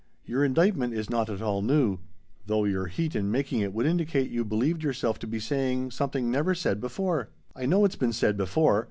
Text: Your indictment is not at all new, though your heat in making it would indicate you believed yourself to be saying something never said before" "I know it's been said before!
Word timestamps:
Your 0.25 0.43
indictment 0.43 0.95
is 0.95 1.11
not 1.11 1.29
at 1.29 1.43
all 1.43 1.61
new, 1.61 1.99
though 2.47 2.63
your 2.63 2.87
heat 2.87 3.15
in 3.15 3.29
making 3.29 3.59
it 3.59 3.71
would 3.71 3.85
indicate 3.85 4.31
you 4.31 4.43
believed 4.43 4.81
yourself 4.81 5.19
to 5.19 5.27
be 5.27 5.39
saying 5.39 5.91
something 5.91 6.31
never 6.31 6.55
said 6.55 6.81
before" 6.81 7.29
"I 7.55 7.67
know 7.67 7.85
it's 7.85 7.95
been 7.97 8.11
said 8.11 8.35
before! 8.35 8.79